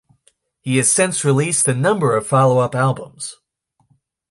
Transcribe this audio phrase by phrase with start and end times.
[0.61, 3.35] He has since released a number of follow-up albums.